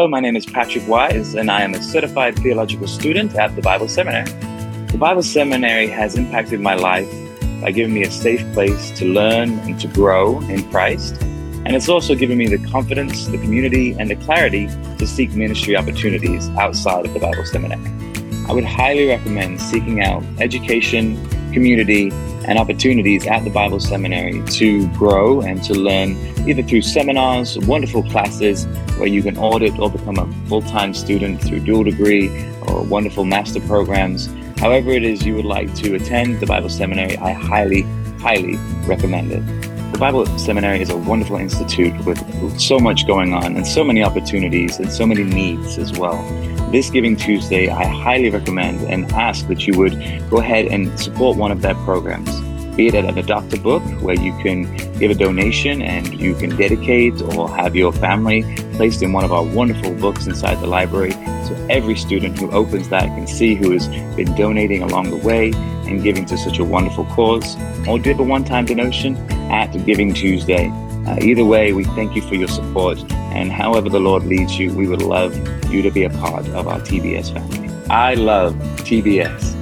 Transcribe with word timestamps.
Hello, 0.00 0.08
my 0.08 0.20
name 0.20 0.34
is 0.34 0.46
Patrick 0.46 0.88
Wise, 0.88 1.34
and 1.34 1.50
I 1.50 1.60
am 1.60 1.74
a 1.74 1.82
certified 1.82 2.34
theological 2.36 2.86
student 2.86 3.34
at 3.36 3.54
the 3.54 3.60
Bible 3.60 3.86
Seminary. 3.86 4.30
The 4.86 4.96
Bible 4.96 5.22
Seminary 5.22 5.88
has 5.88 6.16
impacted 6.16 6.58
my 6.58 6.74
life 6.74 7.06
by 7.60 7.70
giving 7.70 7.92
me 7.92 8.04
a 8.04 8.10
safe 8.10 8.40
place 8.54 8.90
to 8.92 9.04
learn 9.04 9.58
and 9.58 9.78
to 9.78 9.88
grow 9.88 10.40
in 10.48 10.66
Christ. 10.70 11.20
And 11.20 11.76
it's 11.76 11.90
also 11.90 12.14
given 12.14 12.38
me 12.38 12.46
the 12.48 12.66
confidence, 12.70 13.26
the 13.26 13.36
community, 13.36 13.92
and 13.92 14.08
the 14.08 14.16
clarity 14.16 14.68
to 14.96 15.06
seek 15.06 15.32
ministry 15.32 15.76
opportunities 15.76 16.48
outside 16.56 17.04
of 17.04 17.12
the 17.12 17.20
Bible 17.20 17.44
Seminary. 17.44 17.84
I 18.48 18.54
would 18.54 18.64
highly 18.64 19.06
recommend 19.06 19.60
seeking 19.60 20.00
out 20.00 20.24
education, 20.38 21.18
community, 21.52 22.10
and 22.46 22.58
opportunities 22.58 23.26
at 23.26 23.44
the 23.44 23.50
Bible 23.50 23.80
Seminary 23.80 24.42
to 24.52 24.88
grow 24.94 25.40
and 25.40 25.62
to 25.64 25.74
learn 25.74 26.16
either 26.48 26.62
through 26.62 26.82
seminars, 26.82 27.58
wonderful 27.58 28.02
classes 28.04 28.66
where 28.96 29.06
you 29.06 29.22
can 29.22 29.36
audit 29.36 29.78
or 29.78 29.90
become 29.90 30.18
a 30.18 30.48
full 30.48 30.62
time 30.62 30.94
student 30.94 31.40
through 31.40 31.60
dual 31.60 31.84
degree 31.84 32.28
or 32.62 32.82
wonderful 32.82 33.24
master 33.24 33.60
programs. 33.60 34.28
However, 34.58 34.90
it 34.90 35.04
is 35.04 35.24
you 35.24 35.34
would 35.36 35.44
like 35.44 35.74
to 35.76 35.94
attend 35.94 36.40
the 36.40 36.46
Bible 36.46 36.68
Seminary, 36.68 37.16
I 37.18 37.32
highly, 37.32 37.82
highly 38.20 38.56
recommend 38.86 39.32
it. 39.32 39.69
Bible 40.00 40.24
Seminary 40.38 40.80
is 40.80 40.88
a 40.88 40.96
wonderful 40.96 41.36
institute 41.36 41.92
with 42.06 42.58
so 42.58 42.78
much 42.78 43.06
going 43.06 43.34
on 43.34 43.54
and 43.54 43.66
so 43.66 43.84
many 43.84 44.02
opportunities 44.02 44.78
and 44.78 44.90
so 44.90 45.04
many 45.04 45.24
needs 45.24 45.76
as 45.76 45.92
well. 45.92 46.16
This 46.72 46.88
Giving 46.88 47.16
Tuesday, 47.16 47.68
I 47.68 47.84
highly 47.84 48.30
recommend 48.30 48.80
and 48.90 49.12
ask 49.12 49.46
that 49.48 49.66
you 49.66 49.76
would 49.76 49.92
go 50.30 50.38
ahead 50.38 50.68
and 50.68 50.98
support 50.98 51.36
one 51.36 51.52
of 51.52 51.60
their 51.60 51.74
programs. 51.74 52.30
Be 52.74 52.86
it 52.86 52.94
at 52.94 53.18
Adopt 53.18 53.52
a 53.52 53.60
book 53.60 53.82
where 54.00 54.14
you 54.14 54.32
can 54.38 54.74
give 54.98 55.10
a 55.10 55.14
donation 55.14 55.82
and 55.82 56.18
you 56.18 56.34
can 56.34 56.56
dedicate 56.56 57.20
or 57.20 57.54
have 57.54 57.76
your 57.76 57.92
family 57.92 58.42
placed 58.76 59.02
in 59.02 59.12
one 59.12 59.24
of 59.24 59.32
our 59.32 59.44
wonderful 59.44 59.92
books 59.96 60.26
inside 60.26 60.54
the 60.62 60.66
library. 60.66 61.12
So 61.12 61.66
every 61.68 61.96
student 61.96 62.38
who 62.38 62.50
opens 62.52 62.88
that 62.88 63.04
can 63.08 63.26
see 63.26 63.54
who 63.54 63.72
has 63.72 63.86
been 64.16 64.34
donating 64.34 64.82
along 64.82 65.10
the 65.10 65.16
way 65.16 65.52
and 65.52 66.02
giving 66.02 66.24
to 66.24 66.38
such 66.38 66.58
a 66.58 66.64
wonderful 66.64 67.04
cause. 67.04 67.54
Or 67.86 67.98
give 67.98 68.18
a 68.18 68.22
one 68.22 68.44
time 68.44 68.64
donation 68.64 69.14
at 69.50 69.72
Giving 69.84 70.14
Tuesday. 70.14 70.68
Uh, 71.06 71.16
either 71.20 71.44
way, 71.44 71.72
we 71.72 71.84
thank 71.84 72.14
you 72.14 72.22
for 72.22 72.34
your 72.34 72.48
support. 72.48 72.98
And 73.12 73.50
however 73.50 73.88
the 73.88 74.00
Lord 74.00 74.24
leads 74.24 74.58
you, 74.58 74.72
we 74.72 74.86
would 74.86 75.02
love 75.02 75.36
you 75.70 75.82
to 75.82 75.90
be 75.90 76.04
a 76.04 76.10
part 76.10 76.46
of 76.48 76.68
our 76.68 76.80
TBS 76.80 77.32
family. 77.32 77.68
I 77.90 78.14
love 78.14 78.54
TBS. 78.78 79.59